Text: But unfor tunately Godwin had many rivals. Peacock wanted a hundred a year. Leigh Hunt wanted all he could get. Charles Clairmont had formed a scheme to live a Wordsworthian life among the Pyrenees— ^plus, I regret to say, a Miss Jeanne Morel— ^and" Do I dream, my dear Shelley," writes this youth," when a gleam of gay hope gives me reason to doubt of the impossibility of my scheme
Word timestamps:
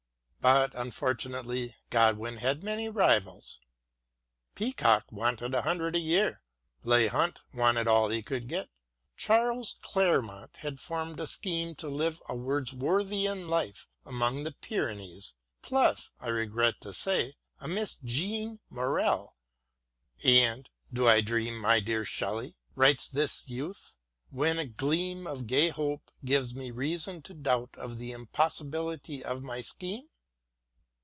But 0.43 0.71
unfor 0.71 1.13
tunately 1.13 1.75
Godwin 1.91 2.37
had 2.37 2.63
many 2.63 2.89
rivals. 2.89 3.59
Peacock 4.55 5.11
wanted 5.11 5.53
a 5.53 5.61
hundred 5.61 5.95
a 5.95 5.99
year. 5.99 6.41
Leigh 6.81 7.09
Hunt 7.09 7.41
wanted 7.53 7.87
all 7.87 8.09
he 8.09 8.23
could 8.23 8.47
get. 8.47 8.67
Charles 9.15 9.75
Clairmont 9.83 10.55
had 10.55 10.79
formed 10.79 11.19
a 11.19 11.27
scheme 11.27 11.75
to 11.75 11.87
live 11.87 12.23
a 12.27 12.33
Wordsworthian 12.35 13.49
life 13.49 13.87
among 14.03 14.43
the 14.43 14.51
Pyrenees— 14.53 15.35
^plus, 15.63 16.09
I 16.19 16.29
regret 16.29 16.81
to 16.81 16.91
say, 16.91 17.35
a 17.59 17.67
Miss 17.67 17.97
Jeanne 18.03 18.59
Morel— 18.71 19.35
^and" 20.25 20.65
Do 20.91 21.07
I 21.07 21.21
dream, 21.21 21.55
my 21.59 21.79
dear 21.81 22.03
Shelley," 22.03 22.57
writes 22.73 23.07
this 23.09 23.47
youth," 23.47 23.99
when 24.31 24.57
a 24.57 24.65
gleam 24.65 25.27
of 25.27 25.45
gay 25.45 25.69
hope 25.69 26.09
gives 26.25 26.55
me 26.55 26.71
reason 26.71 27.21
to 27.21 27.35
doubt 27.35 27.75
of 27.77 27.99
the 27.99 28.11
impossibility 28.11 29.23
of 29.23 29.43
my 29.43 29.61
scheme 29.61 30.07